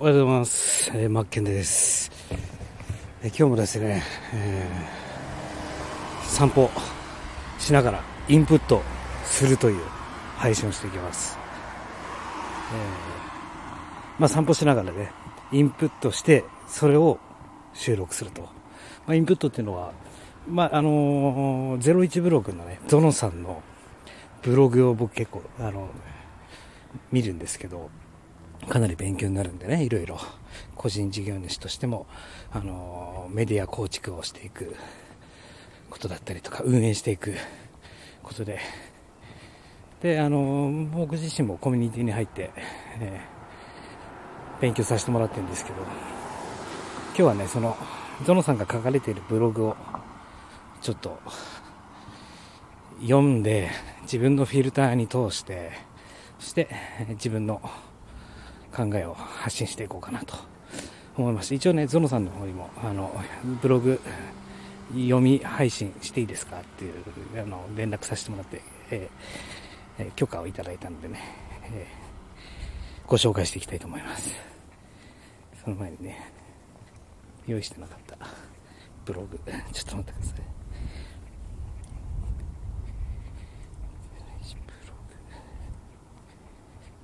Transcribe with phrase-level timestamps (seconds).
[0.00, 0.92] おはようございます。
[0.94, 2.12] えー、マッケンです。
[3.20, 6.70] えー、今日もですね、えー、散歩
[7.58, 8.80] しながらインプット
[9.24, 9.82] するという
[10.36, 11.36] 配信をしていきます。
[12.72, 15.10] えー、まあ散歩しながらね、
[15.50, 17.18] インプットして、それを
[17.74, 18.42] 収録すると。
[18.42, 18.48] ま
[19.08, 19.90] あ、インプットっていうのは、
[20.46, 23.64] まあ、あのー、01ブログのね、ゾノさんの
[24.42, 25.88] ブログを僕結構、あの、
[27.10, 27.90] 見るんですけど、
[28.66, 30.18] かなり勉強になるんでね、いろいろ。
[30.74, 32.06] 個人事業主としても、
[32.52, 34.74] あの、メディア構築をしていく
[35.90, 37.34] ことだったりとか、運営していく
[38.22, 38.60] ことで、
[40.00, 42.52] で、あの、僕自身もコミュニティに入って、
[43.00, 45.76] えー、勉強させてもらってるんですけど、
[47.08, 47.76] 今日はね、その、
[48.24, 49.76] ゾノさんが書かれているブログを、
[50.80, 51.18] ちょっと、
[53.00, 53.70] 読んで、
[54.02, 55.72] 自分のフィルターに通して、
[56.38, 56.68] そして
[57.10, 57.60] 自分の
[58.74, 60.34] 考えを発信していこうかなと
[61.16, 61.54] 思います。
[61.54, 63.12] 一応ね、ゾノさんの方にも、あの、
[63.60, 64.00] ブログ
[64.92, 66.94] 読み配信していいですかっていう、
[67.40, 71.20] あの、連絡させてもらって、えー、え許可をいただいたのでね、
[71.64, 74.30] えー、ご紹介していきたいと思います。
[75.64, 76.32] その前にね、
[77.46, 78.16] 用意してなかった
[79.04, 79.38] ブログ、
[79.72, 80.40] ちょっと待ってください。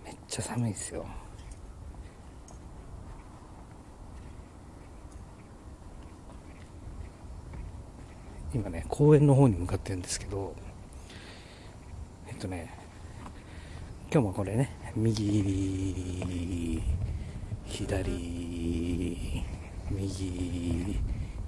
[0.04, 1.23] めっちゃ寒いですよ。
[8.54, 10.54] 今ね、公園の方に向かってるんですけど、
[12.28, 12.72] えっとね、
[14.12, 16.80] 今日もこれね、右、
[17.66, 19.10] 左、
[19.90, 21.00] 右、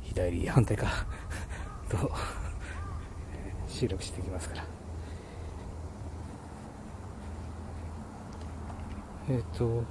[0.02, 0.88] 左、反対か、
[1.88, 2.10] と、
[3.68, 4.64] 収録していきますから。
[9.28, 9.84] えっ、と、こ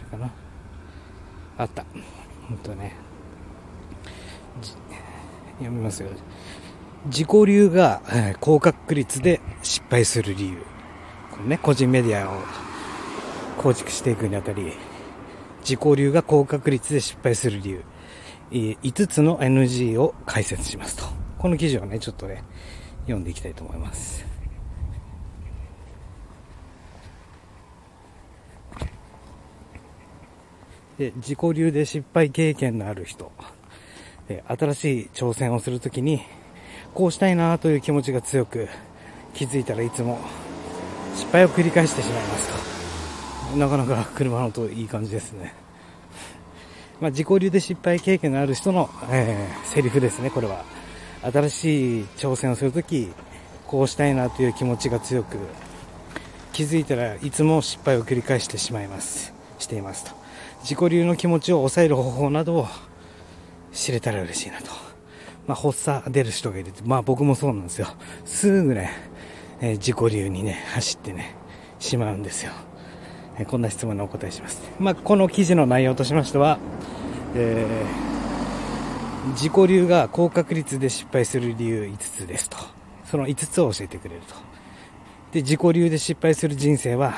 [0.00, 0.30] れかな。
[1.56, 1.84] あった。
[2.48, 3.07] ほんとね。
[5.58, 6.08] 読みますよ。
[7.06, 8.02] 自己流が、
[8.40, 10.58] 高確率で失敗する理由。
[11.30, 12.42] このね、個人メディアを
[13.56, 14.72] 構築していくにあたり、
[15.60, 17.84] 自己流が高確率で失敗する理由。
[18.50, 21.04] 5つの NG を解説しますと。
[21.38, 22.42] この記事をね、ちょっとね、
[23.02, 24.26] 読んでいきたいと思います。
[30.98, 33.30] で自己流で失敗経験のある人。
[34.28, 36.22] え新しい挑戦をするときに、
[36.94, 38.68] こうしたいなという気持ちが強く、
[39.34, 40.18] 気づいたらいつも
[41.14, 43.56] 失敗を繰り返してしまいますと。
[43.56, 45.54] なかなか車の音いい感じですね。
[47.00, 50.64] まあ、自己流で失敗経験のある人の、えー、セリフですね、これは。
[51.22, 53.08] 新しい挑戦をするとき、
[53.66, 55.36] こうしたいなという気持ちが強く、
[56.52, 59.32] 気づいたらいつも失敗を繰り返してしまいます。
[59.58, 60.10] していますと。
[60.62, 62.68] 自己流の気持ちを抑える方法などを
[63.72, 64.88] 知れたら嬉しいなと。
[65.46, 67.88] まあ、発作出る人がいるまあ僕もそうなんですよ。
[68.24, 68.90] すぐね、
[69.60, 71.34] えー、自己流にね、走ってね、
[71.78, 72.52] しまうんですよ。
[73.38, 74.60] えー、こんな質問にお答えします。
[74.78, 76.58] まあ、この記事の内容としましては、
[77.34, 82.58] えー、自己流が高確率で失敗する理由5つですと。
[83.10, 84.34] その5つを教えてくれると。
[85.32, 87.14] で、自己流で失敗する人生は、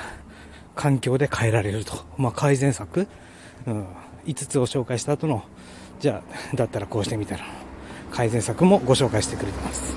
[0.76, 1.94] 環境で変えられると。
[2.16, 3.08] まあ、改善策、
[3.66, 3.86] うん、
[4.24, 5.42] 5つを紹介した後の
[6.00, 6.22] じゃ
[6.52, 7.44] あ、 だったらこうしてみたら、
[8.10, 9.94] 改善策もご紹介してくれてます。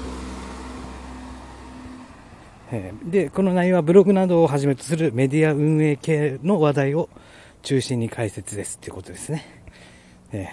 [2.72, 7.10] えで、この内容はブログなどをはじめとするメディア運営系の話題を
[7.62, 9.46] 中心に解説ですっていうことですね。
[10.32, 10.50] え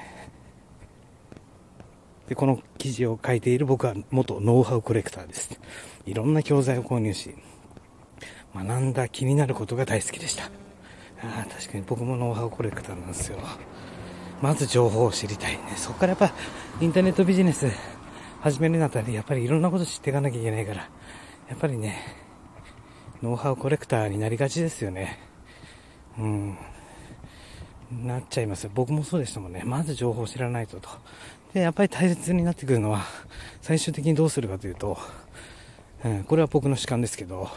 [2.29, 5.59] で、この記事を書いている僕は元ノウハウコレクターです。
[6.07, 7.35] いろんな教材を購入し、
[8.55, 10.45] 学んだ気になることが大好きでした。
[11.23, 13.39] あ、確かに僕もノウハウコレクターなんですよ。
[14.41, 15.59] まず情報を知りたい。
[15.77, 16.33] そこからやっぱ
[16.81, 17.67] インターネットビジネス
[18.41, 20.89] 始めるにあたり、やっぱりいろんなこと知っていかなきゃいけないから、
[21.49, 21.99] やっぱりね、
[23.23, 25.19] ノウハウコレクターになりがちですよね。
[26.19, 26.59] うん。
[27.93, 28.71] なっちゃいます。
[28.73, 29.63] 僕もそうでしたもんね。
[29.65, 30.89] まず情報を知らないとと。
[31.53, 33.03] で、やっぱり大切になってくるのは、
[33.61, 34.97] 最終的にどうするかというと、
[36.05, 37.51] うん、これは僕の主観ですけど、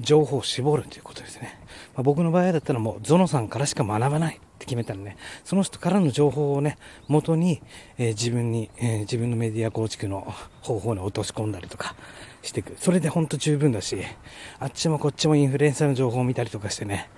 [0.00, 1.60] 情報を絞るということですね。
[1.94, 6.76] まあ、僕の場合だったらもうゾノさんからしか学ばないって決めたらね、その人からの情報をね、
[7.06, 7.62] 元に、
[7.96, 11.94] えー、自分に、えー、自分のメディア構築の方法に落とし込んだりとか
[12.42, 12.74] していく。
[12.76, 13.96] それでほんと十分だし、
[14.58, 17.08] あっちもこっちもインフルエンサーの情報を見たりとかしてね、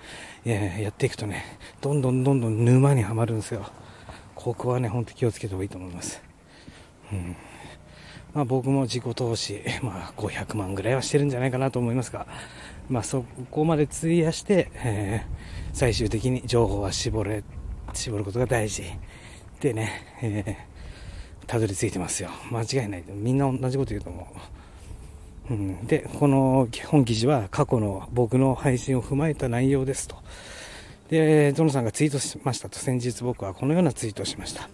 [0.45, 3.65] えー、やっていくとね、どんどんどんどん沼にはまるんですよ。
[4.35, 6.21] ここはね、ほんと気をつけた方がいいと思います。
[7.11, 7.35] うん
[8.33, 12.27] まあ、僕も自己投資、まあ、500万ぐらいはしてるんじゃないかなと思いますが、
[12.89, 17.43] まあ、そこまで費やして、えー、最終的に情報は絞れ、
[17.93, 18.83] 絞ることが大事。
[19.59, 22.29] でね、えー、たどり着いてますよ。
[22.51, 23.03] 間違いない。
[23.07, 24.27] みんな同じこと言うと思
[25.49, 25.53] う。
[25.53, 30.15] うん、で、この本記事は過去の僕の配信を踏まえた内容ですと。
[31.09, 34.69] で、ゾノさんがツイートしましたと、先日僕はこのようなツイートをしました。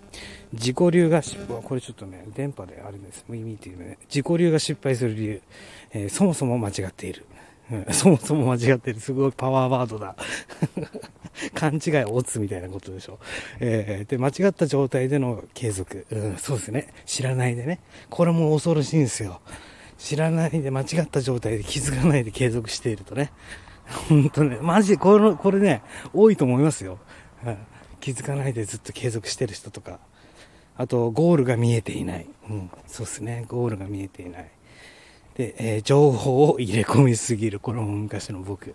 [0.53, 5.41] 自己流が失敗、これちょっとね、電波であれです、意味っていうね、自己流が失敗する理由、
[5.93, 7.25] えー、そもそも間違っている。
[7.91, 8.99] そもそも間違ってる。
[8.99, 10.15] すごいパワーワードだ。
[11.53, 13.19] 勘違いを打つみたいなことでしょ。
[13.59, 16.05] えー、で、間違った状態での継続。
[16.09, 16.87] うん、そうですね。
[17.05, 17.79] 知らないでね。
[18.09, 19.41] これも恐ろしいんですよ。
[19.97, 23.31] 知らないで間違った状態で気づかないで継続しているとね。
[24.09, 25.81] 本当ね、マジでこれ、これね、
[26.13, 26.99] 多いと思いますよ。
[27.45, 27.57] うん、
[27.99, 29.99] 気づかないでずっと継続してる人とか。
[30.75, 32.27] あと、ゴールが見えていない。
[32.49, 33.45] うん、そうですね。
[33.47, 34.51] ゴールが見えていない。
[35.37, 37.59] で、えー、情報を入れ込みすぎる。
[37.59, 38.73] これも昔の僕。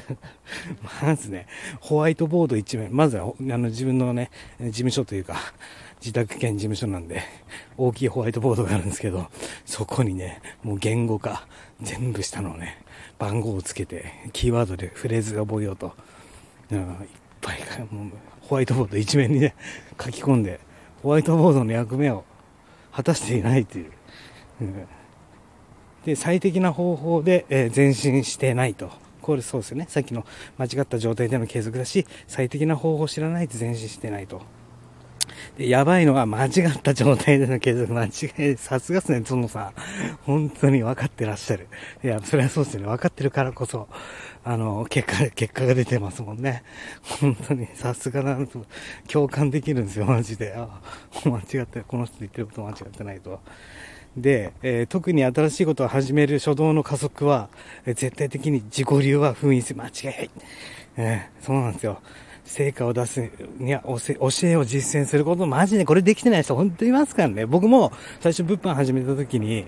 [1.02, 1.46] まずね、
[1.78, 2.96] ホワイトボード一面。
[2.96, 5.36] まずは、あの、自分のね、事務所というか、
[6.00, 7.22] 自宅兼事務所なんで、
[7.76, 9.26] 大きいホワイトボードがあるんですけど、
[9.66, 11.46] そこにね、もう言語化、
[11.82, 12.78] 全部したのをね、
[13.18, 15.92] 番号をつけて、キーワードでフレーズを覚えようと、
[16.70, 16.86] うん、いっ
[17.42, 17.58] ぱい、
[17.90, 18.10] もう
[18.40, 19.54] ホワイトボード一面にね、
[20.02, 20.60] 書き込んで、
[21.02, 22.24] ホワイトボードの役目を
[22.90, 23.92] 果たしていないという。
[24.62, 24.86] うん、
[26.04, 28.90] で、最適な方法で、えー、前進してないと。
[29.22, 29.86] これそうですよね。
[29.88, 30.26] さっきの
[30.58, 34.42] 間違った状態での継続だし、最適な方法を知らないと前進してないと。
[35.56, 39.72] で、やばいのは間違った状態での継続、間違い、さすがっすね、そのさ、
[40.24, 41.68] 本当に分かってらっしゃる。
[42.02, 42.86] いや、それはそうですよね。
[42.88, 43.88] 分かってるからこそ、
[44.44, 46.62] あの、結果、結果が出てますもんね。
[47.20, 48.66] 本当に、さすがだなと、
[49.08, 50.54] 共感できるんですよ、マジで。
[50.54, 50.80] あ、
[51.24, 53.40] 間違って、この人言ってること間違ってないと。
[54.16, 57.48] で、えー、特に新しいことを始める初動の加速は、
[57.86, 59.80] えー、絶対的に自己流は封印する。
[59.80, 60.30] 間違いない。
[60.96, 62.00] えー、そうなんですよ。
[62.44, 63.96] 成果を出すには教
[64.46, 67.46] えを実践すること、マジでこれできてない人本当にいますからね。
[67.46, 69.66] 僕も最初物販始めた時に、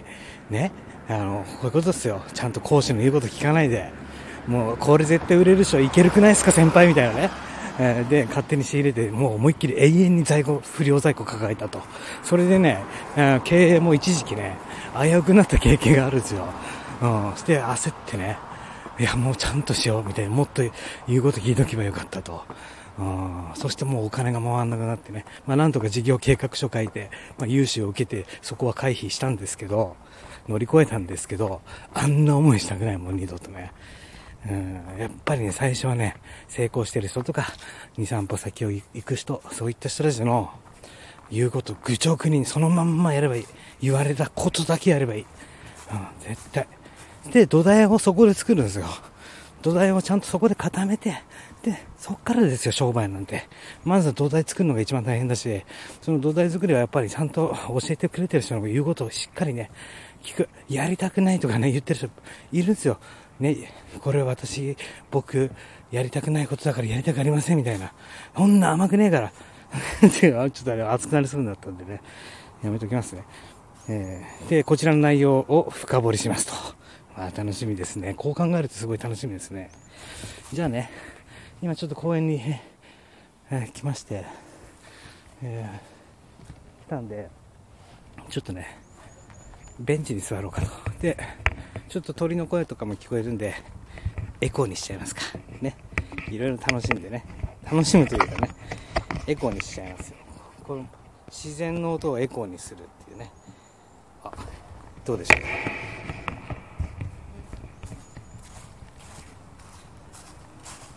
[0.50, 0.72] ね、
[1.08, 2.22] あの、こういうことですよ。
[2.34, 3.90] ちゃんと講師の言うこと聞かないで。
[4.46, 7.30] もう、これ絶対売れる人いけるくないですか先輩みたいなね。
[7.78, 11.80] えー、で、勝手に仕入れて、もう思いっきり永遠に在庫、不良在庫抱えたと。
[12.22, 12.82] それでね、
[13.16, 14.56] えー、経営も一時期ね、
[15.00, 16.46] 危うくなった経験があるんですよ。
[17.02, 17.36] うん。
[17.36, 18.38] して、焦ってね、
[18.98, 20.62] いや、もうちゃんとしよう、みたいな、もっと
[21.06, 22.42] 言うこと聞いとけばよかったと。
[22.98, 29.96] うん、そしてもうお金が回らなくなってね、まあ、なんとか事業計画書書いて、まあ、融資を受けて、そこは回避したんですけど、
[30.48, 31.60] 乗り越えたんですけど、
[31.92, 33.72] あんな思いしたくない、もう二度とね。
[34.48, 36.16] うん、やっぱりね、最初はね、
[36.48, 37.52] 成功してる人とか、
[37.98, 40.50] 2、3歩先を行く人、そういった人たちの
[41.30, 43.46] 言うこと、愚直にそのまんまやればいい。
[43.80, 45.22] 言われたことだけやればいい。
[45.22, 45.26] うん、
[46.20, 46.66] 絶対。
[47.32, 48.86] で、土台をそこで作るんですよ。
[49.62, 51.22] 土台をちゃんとそこで固めて、
[51.62, 53.48] で、そっからですよ、商売なんて。
[53.84, 55.64] まずは土台作るのが一番大変だし、
[56.00, 59.70] その土台作りはやっぱりちゃんと教えてくれてる人の言うことをしっかりね、
[60.22, 60.48] 聞く。
[60.68, 62.10] やりたくないとかね、言ってる人
[62.52, 62.98] いるんですよ。
[63.40, 64.76] ね、これ私、
[65.10, 65.50] 僕、
[65.90, 67.92] やりたくないことだからやりたくありませんみたいな。
[68.34, 69.32] こんな甘くねえから。
[70.10, 72.00] ちょっとあれ熱くなりそうになったんでね、
[72.62, 73.24] やめときますね。
[73.88, 76.52] えー、で、こちらの内容を深掘りしますと。
[77.16, 78.14] まあ楽しみですね。
[78.14, 79.70] こう考えるとすごい楽しみですね。
[80.52, 80.90] じゃあね、
[81.62, 82.40] 今ちょっと公園に、
[83.50, 84.24] えー、来まして、
[85.42, 87.28] えー、来たんで、
[88.28, 88.78] ちょっとね、
[89.78, 90.68] ベンチに座ろうかと。
[91.00, 91.16] で、
[91.88, 93.54] ちょっと鳥の声とかも聞こえるんで、
[94.40, 95.22] エコーにしちゃいますか。
[95.60, 95.76] ね。
[96.30, 97.24] いろいろ楽しんでね。
[97.64, 98.50] 楽しむというかね、
[99.26, 100.16] エコーにしちゃいますよ。
[100.64, 100.86] この
[101.28, 103.30] 自然の音をエコーにするっていうね。
[104.22, 104.32] あ、
[105.04, 105.46] どうでしょうか。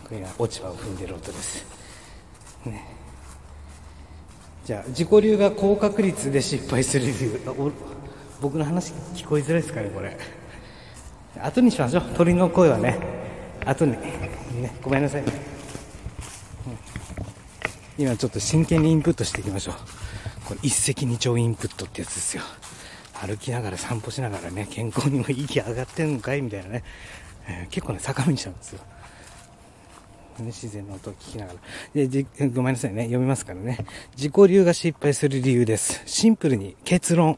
[0.08, 1.66] これが落ち葉を踏んでる音です。
[2.66, 2.84] ね。
[4.66, 7.40] じゃあ、自己流が高確率で失敗する理由。
[8.42, 10.18] 僕の話聞こえづらいですかね、これ。
[11.38, 13.00] 後にしましょう鳥の声はね
[13.66, 15.30] 後にねごめんなさい、うん、
[17.98, 19.76] 今ちょっと真剣にインプットしていきましょう
[20.46, 22.44] これ一石二鳥インプットってやつですよ
[23.14, 26.84] 歩きながら散歩しながらね健康にも息上がってんのかいみたいなね、
[27.48, 28.82] えー、結構ね坂道なんですよ
[30.42, 31.60] 自然の音を聞きながら。
[32.08, 33.04] で、ごめんなさいね。
[33.04, 33.78] 読みますからね。
[34.16, 36.02] 自己流が失敗する理由です。
[36.06, 37.38] シンプルに結論。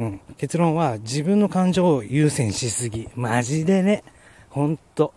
[0.00, 0.20] うん。
[0.38, 3.08] 結論は自分の感情を優先しすぎ。
[3.14, 4.02] マジでね。
[4.48, 5.14] ほんと。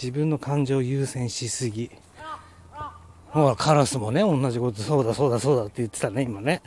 [0.00, 1.90] 自分の感情を優先しすぎ。
[3.30, 6.62] ほら、カラスもね、同じこと、そうだ、そうだ、そうだって言ってたね、今ね。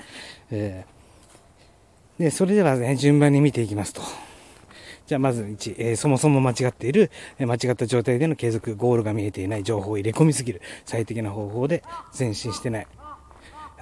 [0.51, 4.01] えー、で、それではね、順番に見ていきますと。
[5.07, 11.83] じゃあまず1、えー、そもそも間違っている、えー、間違った状態での継続、ゴールが見えていない、情報を入れ込みすぎる、最適な方法で
[12.17, 12.87] 前進してない。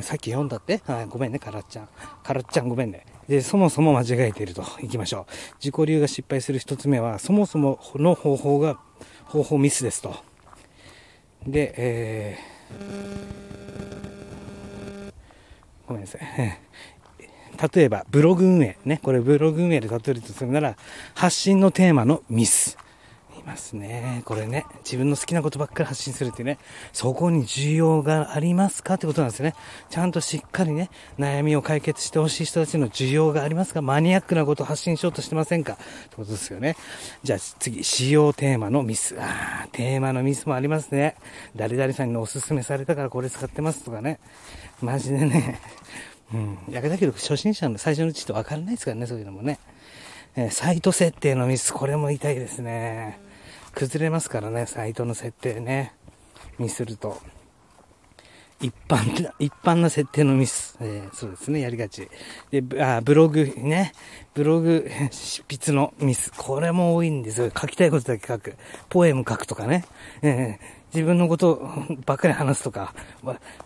[0.02, 0.82] さっき読んだって？
[0.86, 1.90] はい、ごめんね、カラッちゃん。
[2.24, 3.06] カラッちゃんごめんね。
[3.30, 4.64] で、そもそも間違えていると。
[4.82, 5.34] いきましょう。
[5.64, 8.80] 自己流が失敗する1つ目は、そもそもの方法が、
[9.26, 10.16] 方法ミスですと。
[11.46, 15.14] で、えー、
[15.88, 16.22] ごめんなさい。
[17.76, 18.78] 例えば、ブログ運営。
[18.84, 20.76] ね、これブログ運営で例えるとするなら、
[21.14, 22.80] 発信のテーマのミス。
[23.50, 24.22] ますね。
[24.25, 26.60] これね、自分の好きなことばっかり発信するっていうね、
[26.94, 29.56] そこに需要がありますかってことなんですね。
[29.89, 33.82] ちゃんとしっかりね、悩みを解決してほしい人たちの需要がありますか？
[33.82, 35.74] マニアックなことを発信しようとしてませんか？
[35.74, 36.75] ってことですよね。
[37.24, 39.15] じゃあ次、使用テーマのミス。
[39.20, 41.15] あー、テーマのミスもありますね。
[41.56, 44.20] 誰々さんにおすすめされたからこれ使ってますとかね。
[44.82, 45.60] マジでね。
[46.32, 46.58] うん。
[46.70, 49.58] やだけど、初心者の最初のうちって分からないですからね、そういうのもね。
[50.36, 53.20] えー、サイト設定のミス、これも痛いですね。
[53.80, 55.94] 崩れますからね、サイトの設定ね。
[56.58, 57.18] にすると。
[58.60, 60.76] 一般、一般な設定のミス。
[60.82, 62.10] えー、そうですね、やりがち。
[62.52, 63.94] で、あ、ブログね。
[64.34, 66.34] ブログ執筆のミス。
[66.36, 67.52] これも多いんですよ。
[67.58, 68.58] 書きたいことだけ書く。
[68.90, 69.86] ポエム書くとかね。
[70.22, 71.70] えー自分のこと
[72.08, 72.96] ばっかり話すとか、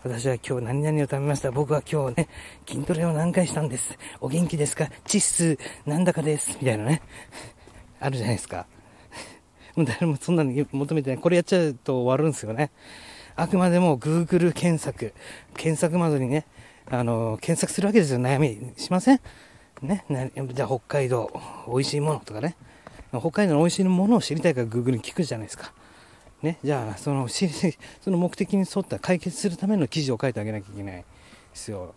[0.02, 1.50] 私は今日何々を食べました。
[1.50, 2.28] 僕は今日ね、
[2.68, 3.96] 筋トレを何回したんです。
[4.20, 4.90] お元気ですか？
[5.06, 6.50] 窒素なんだかです。
[6.60, 7.00] みたいなね。
[7.98, 8.66] あるじゃないですか。
[9.76, 11.18] 誰もそんなの求めてない。
[11.18, 12.70] これやっちゃうと終わるんですよね。
[13.36, 15.12] あくまでも Google 検索、
[15.56, 16.46] 検索窓にね、
[16.90, 18.20] あの、検索するわけですよ。
[18.20, 19.20] 悩みしません
[19.82, 20.04] ね。
[20.52, 21.32] じゃあ北海道、
[21.66, 22.56] 美味しいものとかね。
[23.10, 25.72] 北海道の美味しいものを知りたいから Google に聞くじゃないですか。
[26.42, 26.58] ね。
[26.62, 27.26] じゃあ、その、
[28.00, 31.04] その目的に沿った解決するための記事を書いてあげなきゃいけないで
[31.54, 31.94] すよ。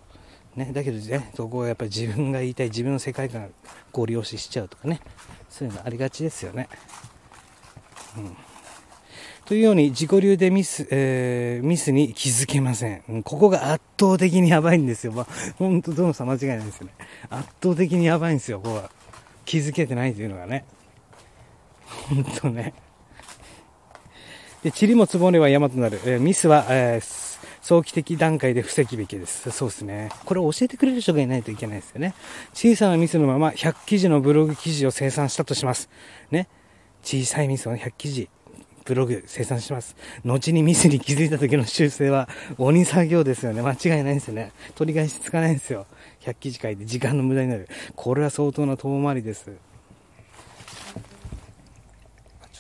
[0.56, 0.72] ね。
[0.74, 3.50] だけどね、そこはやっぱり自分が言いたい自分の世界観を
[3.92, 5.02] ご利用ししちゃうとかね。
[5.50, 6.68] そういうのありがちですよね。
[8.18, 8.38] うん、
[9.46, 13.04] というように自己流でミス、えー、ミスに気づけません。
[13.08, 15.14] うん、ここが圧倒的にやばいんですよ。
[15.14, 16.94] まあ、本当どの差間違いないですよね。
[17.30, 18.92] 圧倒的にやばいんですよ、ここは。
[19.46, 20.66] 気づけてないというのがね。
[22.10, 22.74] 本当ね。
[24.64, 26.02] で、塵も積もれば山となる。
[26.06, 27.28] えー、ミスは、えー
[27.68, 29.52] 早期的段階で防ぐべきです。
[29.52, 30.10] そうですね。
[30.24, 32.14] これを教えてくれる人がいないといけないですよね。
[32.54, 35.90] 小さなミスのまま100記事のブログ記事を生産したとします。
[36.32, 36.48] ね。
[37.04, 38.30] 小さいミスを100記事、
[38.86, 39.96] ブログ生産します。
[40.24, 43.62] 後にミスに気づいた時の修正は鬼作業ですよね。
[43.62, 44.52] 間違いないですよね。
[44.76, 45.86] 取り返しつかないんですよ。
[46.22, 47.68] 100記事書いて時間の無駄になる。
[47.96, 49.46] これは相当な遠回りです。
[49.46, 49.50] ち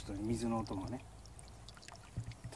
[0.09, 0.99] ょっと水の音もね。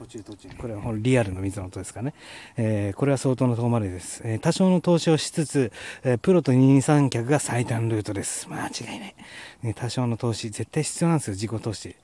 [0.02, 2.14] 途中途中これはリアルの水の音ですかね、
[2.58, 5.72] えー、これは相当の遠回りです、えー、多少の投資をしつつ、
[6.04, 8.48] えー、プロと二人三脚が最短ルートです。
[8.50, 9.16] 間違いない、
[9.62, 11.34] ね、多少の投資絶対必要なんですよ。
[11.34, 11.96] 自己投資。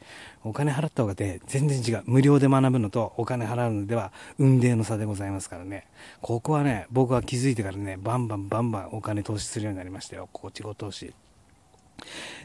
[0.44, 2.04] お金払った方がで全然違う。
[2.06, 5.88] 無料で学ぶのとお金払うのでは運命の差でございますからね。
[6.22, 10.30] ここはね僕は気づいてからねバンバンバンバンお金投資するようになりましたよ。
[10.32, 11.14] ここ自己投資。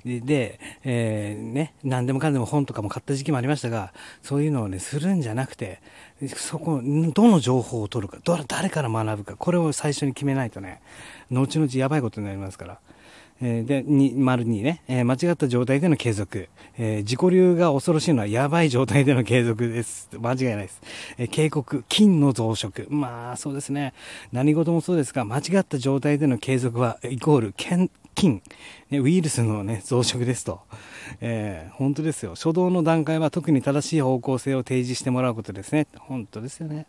[0.05, 3.93] で、えー、ね、何でもかんでも本とかも買った時期もありましたが、
[4.23, 5.81] そういうのをね、するんじゃなくて、
[6.29, 8.19] そこ、どの情報を取るか、
[8.49, 10.81] 誰から学ぶか、これを最初に決めないとね、
[11.31, 12.79] 後々やばいことになりますから。
[13.45, 16.49] えー、で、に、丸にね、えー、間違った状態での継続。
[16.79, 20.09] えー、自己流が恐ろしいのはやばい状態での継続です。
[20.17, 20.81] 間違いないです。
[21.19, 22.87] え警告、菌の増殖。
[22.89, 23.95] まあ、そうですね。
[24.31, 27.53] 何事もそうですが、間違った状態での継続は、イコール、
[28.15, 28.43] 菌、
[28.91, 30.61] ね、ウイルスの、ね、増殖ですと、
[31.21, 32.35] えー、本当ですよ。
[32.35, 35.87] 初動の段階は特に正しい方向性を提示してもらうことですね。
[35.99, 36.87] 本当ですよね。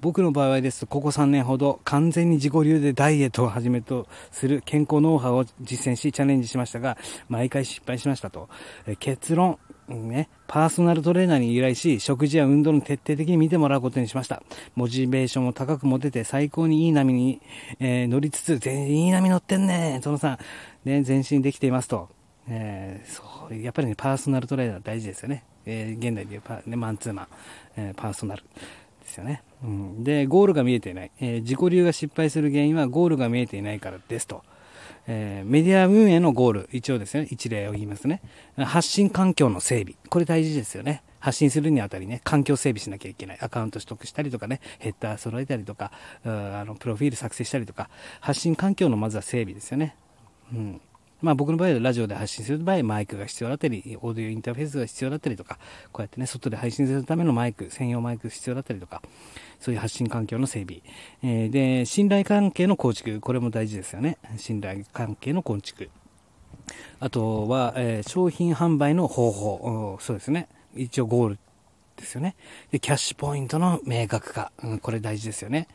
[0.00, 6.96] 僕の場合ですとここ3年ほど完全に自己流でダイエットをはじめとする健康ノウハウを実践しチャレンジしましたが
[7.28, 8.48] 毎回失敗しましたと、
[8.86, 9.58] えー、結論。
[9.88, 14.42] ね、パーソナルトレーナーに依頼し、食事や運動の徹底的に見てもらうことにしました。
[14.74, 17.40] モチベーションを高く持てて、最高にいい波に、
[17.78, 20.38] えー、乗りつつ、全然いい波乗ってんね、そのさ
[20.84, 20.88] ん。
[20.88, 22.08] ね、前進できていますと。
[22.48, 25.44] えー、そう、やっぱりね、パーソナルトレーナー大事ですよね。
[25.66, 27.28] えー、現代でいうパ、ね、マンツーマン、
[27.76, 29.42] え、パーソナルですよね。
[29.64, 30.04] うん。
[30.04, 31.10] で、ゴールが見えていない。
[31.20, 34.42] えー、自己流が失敗する原因はゴールが見えていないからですと。
[35.08, 38.20] えー、メディア運営のゴール、一応ですね、一例を言いますね。
[38.56, 39.94] 発信環境の整備。
[40.08, 41.02] これ大事ですよね。
[41.20, 43.38] 発信するにあたりね、環境整備しなきゃいけない。
[43.40, 45.92] アカウント取得したりとかね、ヘッダー揃えたりとか、
[46.24, 47.88] あの、プロフィール作成したりとか、
[48.20, 49.96] 発信環境のまずは整備ですよね。
[50.52, 50.80] うん。
[51.22, 55.58] まあ僕の場合はラジオで配信する場合、マイクが必要だったり、オーディオインターフェースが必要だったりとか、
[55.92, 59.02] こうやってね、外で配信するためのマイク、専用マイク必要だったりとか、
[59.58, 60.82] そういう発信環境の整備。
[61.22, 64.18] えー、で、信頼関係の構築、これも大事ですよね。
[64.36, 65.88] 信頼関係の構築。
[67.00, 70.48] あとは、えー、商品販売の方法、そうですね。
[70.74, 71.38] 一応ゴール
[71.96, 72.36] ですよね。
[72.70, 75.68] で、キャッシュポイントの明確化、うん、これ大事ですよね。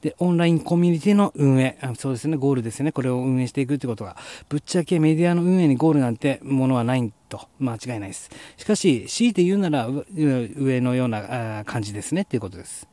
[0.00, 2.92] で、オンラインコミュニティの運営、そうですね、ゴールですよね。
[2.92, 4.16] これを運営していくってことが、
[4.48, 8.30] ぶっちゃけメディアの運営にゴールなんてものはないと、間違いないです。
[8.56, 12.88] しかし、強いて言うなら、上のような感じですねっていうことです。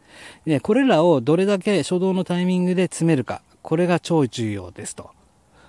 [0.45, 5.09] で、これらをどれだけ初動のタイミングで詰めるか、これが超重要ですと。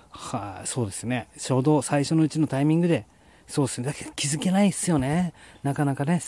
[0.09, 1.27] はあ、そうですね。
[1.35, 3.05] 初動、最初のうちのタイミングで、
[3.47, 3.87] そうですね。
[3.87, 5.33] だけど気づけないですよね。
[5.63, 6.21] なかなかね。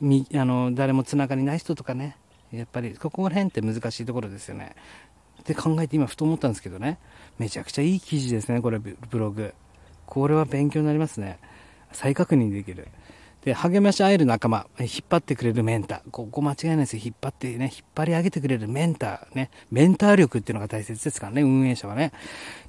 [0.00, 2.16] みあの誰もつながりない人とかね。
[2.52, 4.74] やっぱりここら辺って難しいところですよね。
[5.40, 6.98] って考えて今ふと思ったんですけどね。
[7.38, 9.54] めちゃくちゃいい記事ですねこれブログ。
[10.06, 11.38] これは勉強になりますね。
[11.92, 12.88] 再確認できる。
[13.44, 14.66] で励まし合える仲間。
[14.80, 16.10] 引っ張ってくれるメンター。
[16.10, 17.02] ここ間違いないですよ。
[17.04, 19.50] 引っ張ってね引っ張り上げてくれるメンターね。
[19.70, 22.12] メンター力っていうのが大切ですからね運営者はね。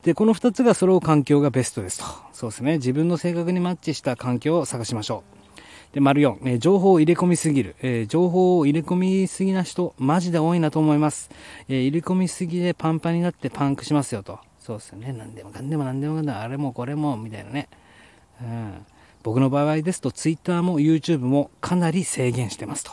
[0.03, 2.05] でこの2つが揃う環境がベストですと。
[2.33, 2.73] そうですね。
[2.73, 5.36] 自分の性格にマッチした環境を探しましょう。
[5.93, 11.29] で、丸4、えー、情報を入れ込みすぎる、えー、情報を入れ込みすぎな人、マジで多いなと思います。
[11.69, 14.39] えー、入れ込みすぎでパンパンになってパンクしますよと。
[14.59, 15.13] そうですよね。
[15.13, 17.69] 何でもかんでも何でもかんでも、あれもこれも、みたいなね。
[18.41, 18.85] うん。
[19.23, 22.91] 僕の場合ですと、Twitter も YouTube もかなり制限してますと。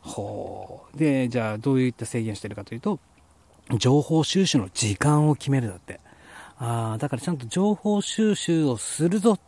[0.00, 0.98] ほう。
[0.98, 3.00] で、じゃあどういった制限してるかというと、
[3.78, 6.00] 情報収集の時間を決めるだって。
[6.58, 9.40] ああ、だからちゃんと情報収集をするぞっ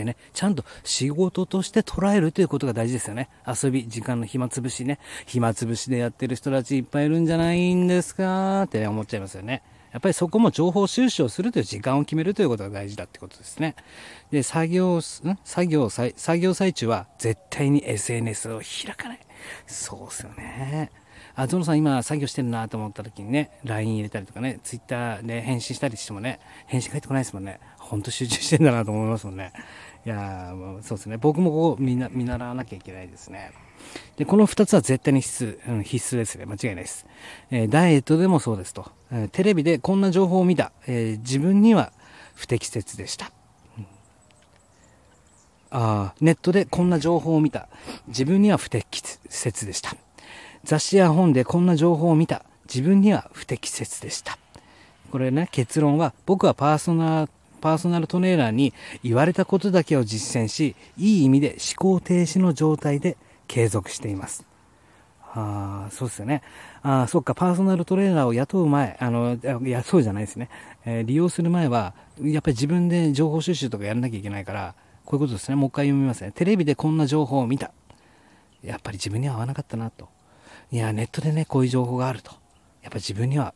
[0.00, 3.28] てね、ちゃんと仕事として捉えるということが大事ですよね。
[3.46, 4.98] 遊び、時間の暇つぶしね。
[5.26, 9.62] 暇つぶしでやってる人たちいっぱいいるんじゃないんですかって思っちゃいますよね。
[9.92, 13.74] やっぱりそこも情報収集をするという時間を決めるということが大事だってことですね。
[14.30, 15.02] で、作業、ん？
[15.02, 19.20] 作業、作業最中は絶対に SNS を開かない。
[19.66, 20.90] そうですよね。
[21.34, 27.58] あ、ゾノさん今作業してるなと思った時にね、LINE 入れたりとかね、Twitter で返信したりしてもね、返信返ってこないですもんね。
[27.78, 29.52] ほんと集中してんだなと思いますもんね。
[30.06, 31.18] いやそうですね。
[31.18, 33.52] 僕もここ見見習わなきゃいけないですね。
[34.16, 36.46] で、この2つは絶対に必須、うん、必須ですね。
[36.46, 37.06] 間違いないです。
[37.50, 38.90] えー、ダイエットでもそうですと。
[39.12, 40.72] えー、テレビでこんな情報を見た。
[40.86, 41.92] えー、自分には
[42.34, 43.30] 不適切でした。
[43.78, 43.86] うん、
[45.70, 47.68] あネットでこんな情報を見た。
[48.08, 49.94] 自分には不適切でした。
[50.64, 52.44] 雑誌や本でこんな情報を見た。
[52.72, 54.38] 自分には不適切でした。
[55.10, 57.28] これね、結論は僕はパーソナ
[57.60, 64.44] パーソナルトレーナーに言われたことだけを実践し、いい意味で思考停止の状態で継続しています。
[65.32, 66.42] ああ、そうですよね。
[66.82, 70.48] ああ、そっか、パーソナルトレーナーを雇う前、あの、雇うじゃないですね。
[70.84, 75.54] えー、利用する前は、やっぱり自分で情報収集とかやらなきゃいけないから、こういうことですね。
[75.54, 76.32] もう一回読みますね。
[76.32, 77.70] テレビでこんな情報を見た。
[78.62, 80.08] やっぱり自分には合わなかったなと。
[80.72, 82.32] いや、ネットでね、こういう情報があると。
[82.82, 83.54] やっぱ自分には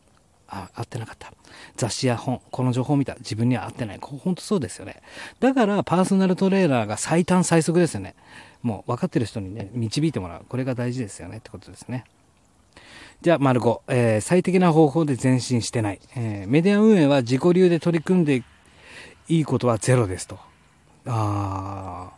[0.55, 1.33] あ合ってなかった。
[1.75, 3.15] 雑誌や本、この情報を見た。
[3.15, 3.99] 自分には合ってない。
[4.01, 5.01] 本当そうですよね。
[5.39, 8.15] だからパーソナルトレーナーが最短最速ですよね。
[8.61, 10.45] もう分かってる人にね、導いてもらう。
[10.47, 12.05] これが大事ですよねってことですね。
[13.21, 15.99] じゃあ、丸5、えー、最適な方法で前進してない。
[16.15, 18.43] えー、メディア運営は自己流で取り組んで
[19.27, 20.37] いいことはゼロですと。
[21.05, 22.11] あ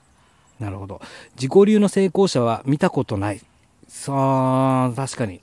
[0.59, 1.01] ー、なるほど。
[1.35, 3.41] 自己流の成功者は見たことない。
[3.97, 4.13] さ
[4.85, 5.41] あ、確かに。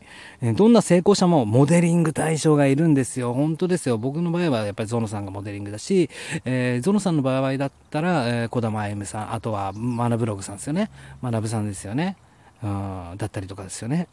[0.55, 3.35] どんな成功者もモデリング対象がいるんですよ。
[3.35, 3.99] 本当ですよ。
[3.99, 6.09] 僕の場合はやっぱりゾノさんがモデリングだし、
[6.45, 10.91] えー、ゾノさんの場合だったら、えー、小玉あゆむさん、あとはマナブログさんですよね。
[11.21, 12.17] マナブさんですよね。
[12.63, 14.07] うん、だったりとかですよね。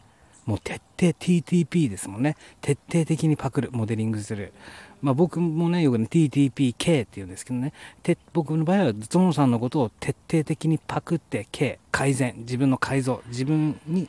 [0.46, 2.36] もう徹底 TTP ですもんね。
[2.62, 4.54] 徹底的にパクる、モデリングする。
[5.02, 8.18] まあ僕もね、よくね、TTPK って言うんですけどねて。
[8.34, 14.08] 僕の場合はゾノさんのことを徹底的にパクって K、改善、自分の改造、自分に、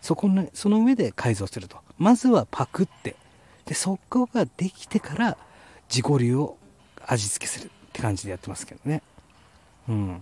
[0.00, 1.78] そこの、その上で改造すると。
[1.98, 3.16] まずはパクって、
[3.64, 5.36] で、そこができてから
[5.88, 6.56] 自己流を
[7.06, 9.02] 味付けするって感じでやってますけどね。
[9.88, 10.20] うん。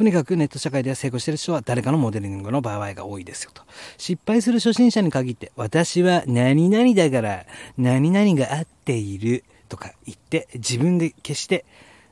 [0.00, 3.62] とにかくネット社会では成功している人は誰かのモデリングの場合が多いですよと。
[3.98, 7.44] 失敗する初心者に限って、私は何々だから
[7.76, 11.66] 何々が合っているとか言って自分で消して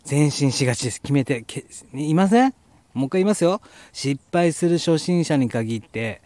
[0.06, 1.00] 前進しがちです。
[1.00, 1.46] 決めて、
[1.94, 2.54] いません？
[2.92, 3.62] もう一回言いますよ。
[3.94, 6.20] 失敗する初心者に限って、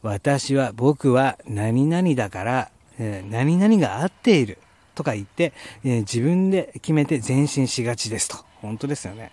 [0.00, 4.56] 私は、僕は何々だから、え、何々が合っている
[4.94, 5.52] とか言って、
[5.84, 8.38] え、自分で決めて前進しがちですと。
[8.66, 9.30] 本当ですよね。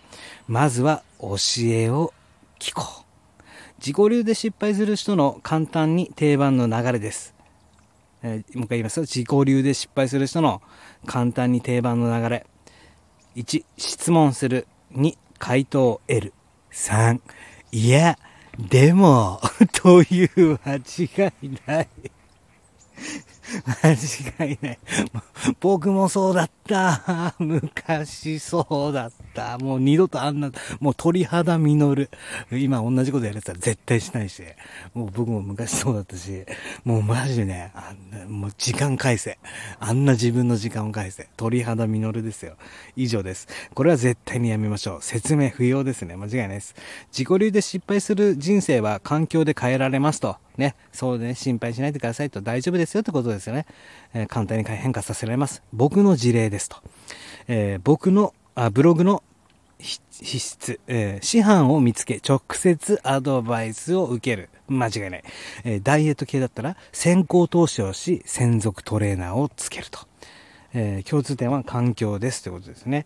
[0.48, 2.14] まずは教えを
[2.60, 3.12] 聞こう。
[3.80, 7.34] 自己流で失敗する人の簡単に定番の流れです。
[8.24, 9.04] えー、もう一回言いますよ。
[9.04, 10.62] 自己流で失敗する人の
[11.06, 12.46] 簡単に定番の流れ。
[13.36, 14.68] 1、質問する。
[14.94, 16.34] 2、回答を得る。
[16.72, 17.20] 3、
[17.72, 18.20] いや、
[18.60, 19.42] でも、
[19.74, 21.90] という間違いない。
[23.84, 24.80] 間違いない。
[25.60, 27.36] 僕もそうだった。
[27.40, 29.58] 昔そうだった。
[29.58, 32.10] もう二度とあんな、もう鳥肌実る。
[32.52, 34.42] 今同じことやれたら絶対しないし。
[34.94, 36.46] もう僕も昔そうだったし、
[36.86, 39.38] もうマジでね、あんなもう時間返せ。
[39.80, 41.28] あんな自分の時間を返せ。
[41.36, 42.56] 鳥肌実るですよ。
[42.96, 43.48] 以上です。
[43.74, 45.00] これは絶対にやめましょう。
[45.02, 46.16] 説明不要ですね。
[46.16, 46.76] 間違いないです。
[47.12, 50.38] 自己流で失敗する人生は環境で変えられますと。
[50.58, 50.76] ね。
[50.92, 53.66] そうね、心配しないでくださいと大丈夫ですよってことですよね。
[54.14, 55.64] えー、簡単に変化させられます。
[55.74, 56.78] 僕の事例ですと。
[57.48, 59.24] えー、僕のあ、ブログの
[59.80, 64.50] 必須、えー、師範を見つけ、直接アドバイスを受ける。
[64.68, 65.24] 間違いない。
[65.64, 70.00] えー、ダイエット系だったら、先行投資をし、専属トレーナーをつけると。
[70.74, 73.06] えー、共通点は環境ですということですね。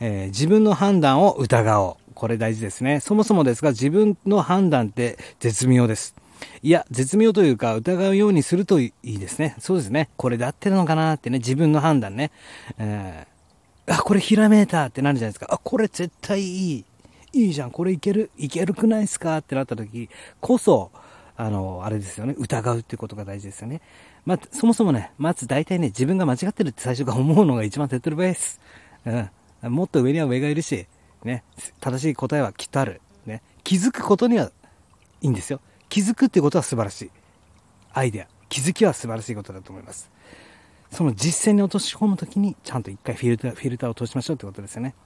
[0.00, 2.12] え自分の判断を疑おう。
[2.14, 3.00] これ大事ですね。
[3.00, 6.14] そもそもですが、自分の判断って絶妙です。
[6.62, 9.56] いや、絶妙というか、疑うようにするといいですね。
[9.58, 10.08] そうですね。
[10.16, 12.30] これで合ってるのかなってね、自分の判断ね。
[12.78, 15.46] えー、あ、これひらめいたってなるじゃないですか。
[15.50, 16.84] あ、これ絶対いい。
[17.32, 17.70] いいじゃん。
[17.70, 18.30] これいける。
[18.38, 20.08] いけるくないですかってなった時
[20.40, 20.90] こそ、
[21.36, 22.34] あの、あれですよね。
[22.38, 23.80] 疑うっていうことが大事ですよね。
[24.24, 28.60] まあ、そもそもね、まず大体ね、自分が間違ってるって最初から思うのが一番手っ取り早いです。
[29.04, 29.72] うん。
[29.72, 30.86] もっと上には上がいるし、
[31.24, 31.42] ね、
[31.80, 33.00] 正しい答えはきっとある。
[33.26, 33.42] ね。
[33.64, 34.50] 気づくことには
[35.20, 35.60] いいんですよ。
[35.94, 37.10] 気づくってことは素晴らしい。
[37.92, 40.10] アイデア、気づきは素晴らしいことだと思います。
[40.90, 44.96] その実践に落とし込むときに、ちゃんと一回フィルター、フィルターを通しましょうってことですよね。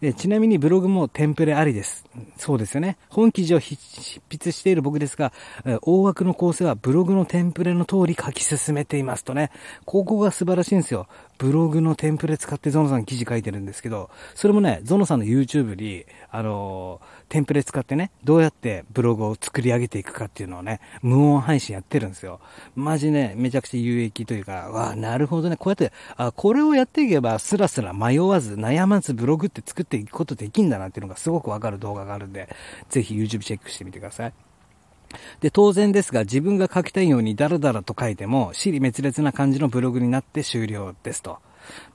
[0.00, 2.06] で、ちなみにブログもテンプレありです。
[2.38, 2.96] そうですよね。
[3.08, 3.76] 本記事を執
[4.30, 5.32] 筆している僕ですが、
[5.82, 9.50] 大枠の構成はブログのテンプレの通り書き進めていますとね。
[9.84, 11.08] ここが素晴らしいんですよ。
[11.40, 22.40] ブログのテンプレ使ってゾノさん記事書いてるんですけど、それもね、ゾノさんの YouTube に、あのー、テンプレ使ってね、どうやってブログを作り上げていくかっていうのをね、無音配信やってるんですよ。
[22.76, 32.50] マジね、めちゃくちゃ有益というか、わあ、なるほどね、こうやって、あ、これをやっていけば、スラスラ迷わず、悩まずブログって作っていくことできんだなっていうのがすごくわかる動画があるんで、
[32.90, 34.49] ぜひ YouTube チェックしてみてください。
[35.40, 41.38] で、当然ですが、自分が書きたいようにダラダラと書いても、尻滅裂な感じのブログになって終了ですと。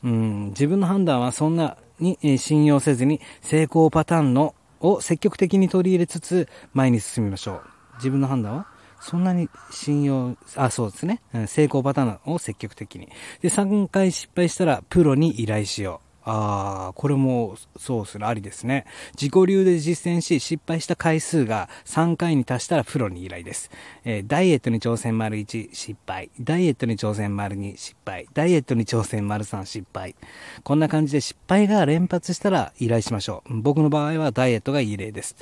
[0.04, 7.62] うん、自分の判断はそんなに信用せずに、成功パターンのを積極的に取り入れつつ、前に進みましょう。
[7.98, 8.68] 自分の判断は
[9.00, 11.22] そんなに信用、あ、そうですね。
[11.48, 13.08] 成功パターンを積極的に。
[13.42, 16.05] で、3回失敗したら、プロに依頼しよう。
[16.26, 18.86] ああ、これもそうするありですね。
[19.14, 23.70] 自己流で実践し、失敗した回数が3回に達したらプロに依頼です。
[24.04, 26.32] えー、ダイエットに挑戦丸1、失敗。
[26.40, 28.28] ダイエットに挑戦丸2、失敗。
[28.34, 30.16] ダイエットに挑戦丸3、失敗。
[30.64, 33.62] こんな感じで失敗が連発したら依頼しましょう。
[33.62, 35.36] 僕の場合はダイエットがいい例です。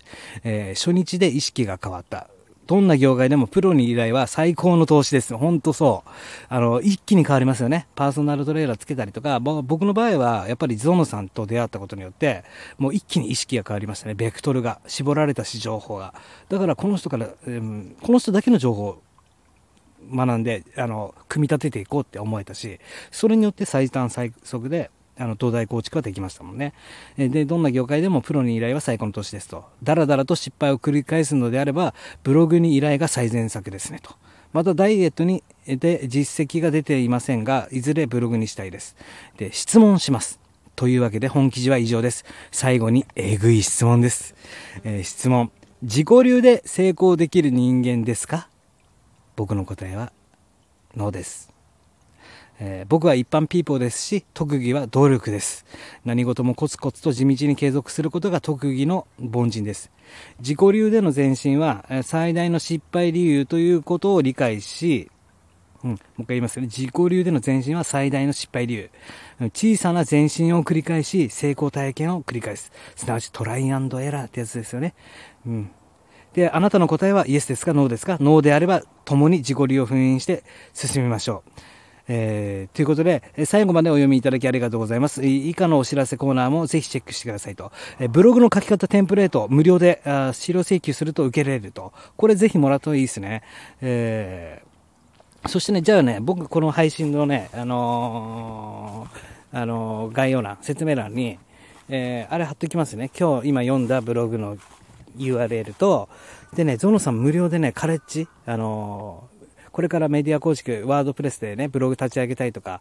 [0.44, 2.28] えー、初日で意識が変わった。
[2.66, 5.36] どんな業界でもプロに依頼は最高の投資です。
[5.36, 6.10] ほんとそう。
[6.48, 7.88] あの、一気に変わりますよね。
[7.96, 12.44] パーソナルトレーラーつけたりとか、僕の場合は、やっぱりゾノさんと出会ったことによって、
[12.78, 14.14] もう一気に意識が変わりましたね。
[14.14, 14.80] ベクトルが。
[14.88, 16.14] 絞られたし、情報が。
[16.50, 19.02] だから、この人から、うん、この人だけの情報を
[20.14, 22.80] 学んで、あの、組み立てていこうって思えたし、
[23.12, 26.74] それによって最短最速で、あの、東大構築はできましたもんね。
[27.18, 29.66] で、どんな業界でもプロに依頼は最高の年ですと。
[29.84, 34.16] だらだらと失敗を繰り返すのであれば、ブログに依頼が最善策ですねと。
[34.54, 38.96] またダイエットに、で実績が出ていませんが、いずれブログにしたいです。
[39.38, 40.40] で、質問します。
[40.76, 42.26] というわけで本記事は以上です。
[42.52, 44.34] 最後にえぐい質問です。
[44.84, 45.52] えー、質問。
[45.84, 48.48] 自己流で成功できる人間ですか？
[49.36, 50.12] 僕の答えは、
[50.96, 51.53] ノーです。
[52.66, 55.66] えー、僕は一般ピーポーですし、特技は努力です。
[56.06, 59.92] 何事もコツコツと地道に継続することが特技の凡人です。
[60.40, 65.12] 自己流での前進は最大の失敗理由ということを理解し、
[65.84, 66.68] うん、もう一回言いますね。
[66.68, 68.90] 自己流での前進は最大の失敗理由。
[69.54, 72.72] 小さな前進を繰り返し、成功体験を繰り返す。
[72.96, 74.94] すなわちトライアンドエラーってやつですよね。
[75.46, 75.70] うん。
[76.32, 77.74] で、あなたの答えはイエスですか？
[77.74, 78.18] ノーですか？
[78.22, 81.52] ノーであれば、共に自己流を封印して進みましょう。
[82.08, 85.26] えー、ということで、最後までお読みいただきありがとうございます。
[85.26, 87.72] 以下のお知らせコーナーもぜひチェックしてくださいと。
[88.00, 91.94] えブログの書き方テンプレート、無料であ資料請求すると受けられると。
[92.18, 93.44] これぜひもらうといいですね。
[93.82, 101.40] えー、そしてね、じゃあね、僕この配信のね、あのー、あの概要欄、説明欄に、
[101.90, 103.10] えあれ貼っておきますね。
[103.18, 104.58] 今日今読んだブログの
[105.18, 106.10] URL と、
[106.56, 109.28] でね、ゾノさん無料でね、カレッジ、あの
[109.74, 112.80] これからメディア構築、ワードプレスでね、ブログ立ち上げたいとか、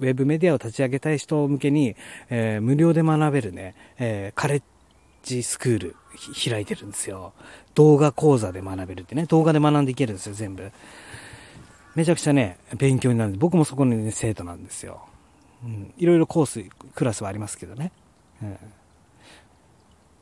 [0.00, 1.94] ウェブメディアを立ち上げたい人向けに、
[2.30, 4.62] えー、無料で学べるね、えー、カレッ
[5.22, 5.96] ジスクール
[6.50, 7.32] 開いてるんですよ。
[7.74, 10.72] 動画講座で学べるってね、動画で学んでいけるんですよ、全部。
[11.94, 15.06] めちゃくちゃね、勉強になるんで、僕もそこに、ね、生徒なんですよ。
[15.64, 15.94] うん。
[15.96, 17.92] いろいろコース、クラスはありますけどね。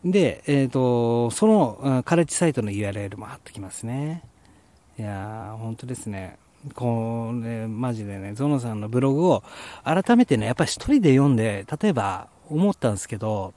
[0.05, 4.23] うん、で、えっ、ー、と、その、カレッジサイトの URL も貼ってきますね。
[5.03, 6.39] いやー、本当ですね。
[6.77, 9.43] これ、マジでね、ゾノさんのブログを
[9.83, 13.53] 改めてね、やっぱり一人で読んで、例えば思ったんですけど、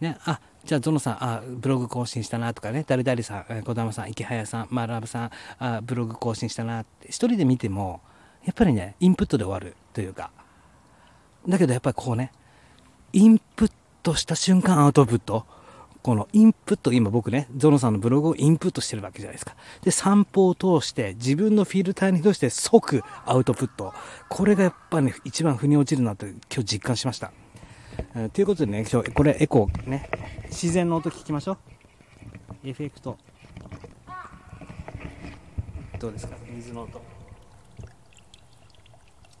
[0.00, 8.00] ね、あ、じゃあ、ゾノさん、あ、ブログ更新したなとかね、誰々さん、小玉さん、池早さん、マラブさん、あ、ブログ更新したなって、一人で見ても、
[8.44, 10.32] やっぱりね、インプットで終わるというか、
[11.48, 12.32] だけどやっぱりこうね、
[13.12, 13.72] インプッ
[14.02, 15.46] トした瞬間アウトプット、
[16.02, 19.54] このインプット、今僕ね、ゾノさんのブログをインプットしてるわけじゃないですか。
[19.82, 23.92] で、散歩を通して自分のフィルターに通して即アウトプット。
[24.28, 27.32] これがやっぱね、一番腑に落ちるなって今日実感しました。
[28.14, 30.08] えー、ということでね、今日、これエコーね、
[30.46, 31.58] 自然の音聞きましょう。
[32.68, 33.18] エフェクト。
[35.98, 36.34] どうですか？
[36.48, 37.02] 水の音。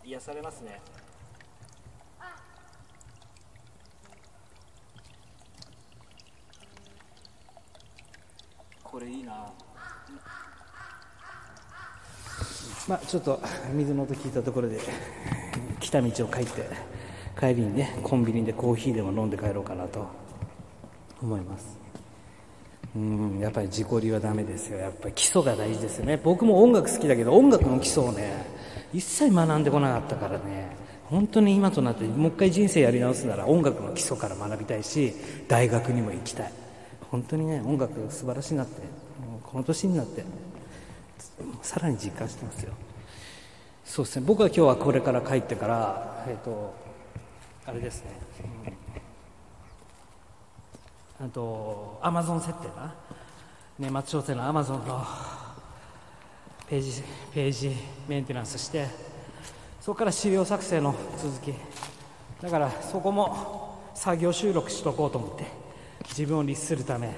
[0.04, 0.78] 癒されますね。
[8.90, 9.46] これいいな。
[12.88, 13.40] まあちょっと
[13.72, 14.80] 水の音聞いたところで
[15.78, 16.68] 来た道を帰って
[17.38, 20.08] 帰りにねコンビニでコーヒーでも飲んで帰ろうかなと
[21.22, 21.78] 思います。
[22.96, 24.78] うんやっぱり自己流はダメですよ。
[24.78, 26.16] やっぱり基礎が大事ですよね。
[26.16, 28.44] 僕も音楽好きだけど音楽の基礎をね
[28.92, 30.76] 一切学んでこなかったからね。
[31.04, 35.14] 本当に今となってもう一回人生やり直すなら音楽の基礎から学びたいし
[35.48, 36.52] 大学にも行きたい。
[37.10, 38.82] 本当にね音楽素晴らしいなって
[39.42, 40.24] この年になって
[41.60, 42.72] さらに実感してますよ。
[43.84, 44.24] そうですね。
[44.26, 46.74] 僕は今日はこれから帰ってからえっ、ー、と
[47.66, 48.10] あれですね、
[51.20, 52.94] あとアマゾン設定な
[53.78, 55.04] 年末商戦のアマゾンの
[56.68, 57.02] ページ
[57.34, 58.86] ページメンテナンスして
[59.80, 61.52] そこから資料作成の続き。
[62.40, 65.69] だからそこも作業収録しとこうと思って。
[66.08, 67.14] 自分を律するため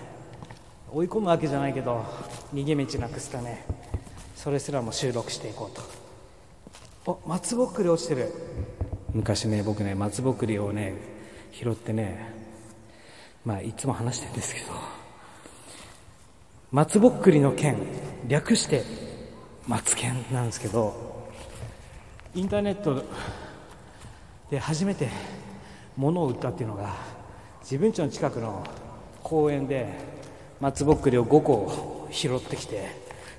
[0.92, 2.04] 追い込むわけじゃないけど
[2.52, 3.64] 逃げ道なくすため
[4.36, 6.02] それすらも収録していこうと。
[7.04, 8.32] お松ぼっくり落ちてる。
[9.12, 10.94] 昔ね僕ね松ぼっくりをね
[11.52, 12.32] 拾ってね
[13.44, 14.66] まあいつも話してるんですけど
[16.70, 17.76] 松ぼっくりの剣
[18.26, 18.82] 略して
[19.68, 21.30] 松剣なんですけど
[22.34, 23.04] インターネット
[24.50, 25.08] で初めて
[25.96, 26.94] 物を売ったっていうのが
[27.62, 28.64] 自分家の近くの
[29.22, 29.86] 公園で
[30.60, 32.90] 松ぼっくりを5個拾ってきて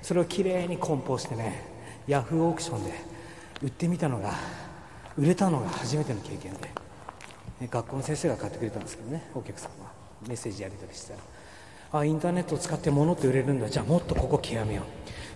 [0.02, 1.62] それをきれいに梱包してね
[2.06, 2.92] ヤフーオークションで
[3.62, 4.32] 売ってみたのが
[5.16, 9.92] 売れたのが初めての経験で、学校の先生が買ってくれたんですけどねお客さんは。
[10.26, 11.20] メッセージやり取りしたら
[12.00, 13.68] あインターネットを使って物って売れるんだ。
[13.68, 14.84] じゃあもっとここ極めよう。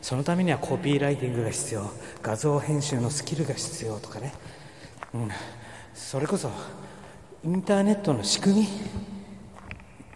[0.01, 1.91] そのためにはコピーライティングが必要。
[2.23, 4.33] 画像編集のスキルが必要とかね、
[5.15, 5.29] うん、
[5.95, 6.51] それこそ
[7.49, 8.69] インターネットの仕組み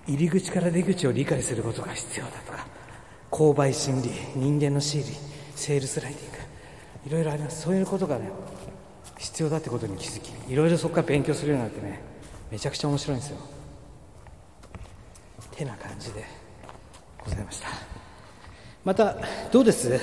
[0.07, 2.67] 入り口から出口を理解することが必要だとか
[3.31, 5.07] 購買心理人間の心理
[5.57, 6.39] セールスライティング
[7.07, 7.63] いろいろあります。
[7.63, 8.29] そういうことがね
[9.17, 12.03] 必要だってことに気づきいろいろそこから勉強するようになってね
[12.51, 13.39] めちゃくちゃ面白いんですよ。
[15.53, 16.27] てな感じで
[17.25, 17.69] ございました。
[18.85, 19.17] また
[19.51, 19.99] どうです？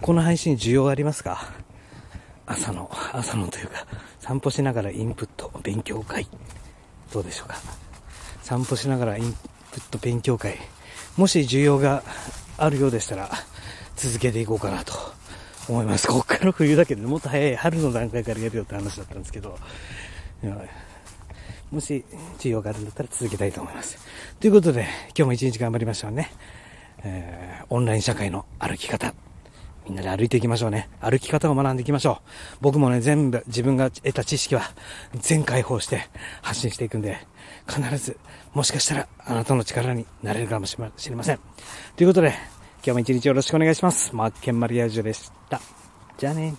[0.00, 1.52] この配信需要ありますか？
[2.46, 3.86] 朝の、朝のというか、
[4.18, 6.26] 散歩しながらインプット勉強会、
[7.12, 7.56] どうでしょうか。
[8.42, 9.32] 散歩しながらイン
[9.72, 10.58] プット勉強会、
[11.16, 12.02] もし需要が
[12.58, 13.30] あるようでしたら、
[13.96, 14.92] 続けていこうかなと
[15.68, 16.08] 思います。
[16.08, 19.56] こっから冬だけど、もっと早い春の段階からやるよって話だったんですけど、
[21.70, 22.04] もし
[22.38, 23.96] 需要があるんだったら続けたいと思います。
[24.40, 26.32] ということで、今日も一日頑張りましょうね。
[27.04, 29.14] えー、オンライン社会の歩き方。
[29.86, 30.88] みんなで歩いていきましょうね。
[31.00, 32.58] 歩き方を学んでいきましょう。
[32.60, 34.62] 僕もね、全部自分が得た知識は
[35.14, 36.08] 全開放して
[36.42, 37.18] 発信していくんで、
[37.68, 38.16] 必ず、
[38.54, 41.40] もしかしたらあなたの力になれるかもしれません。
[41.96, 42.34] ということで、
[42.84, 44.14] 今日も一日よろしくお願いします。
[44.14, 45.60] マッケンマリアージュでした。
[46.16, 46.54] じゃあね。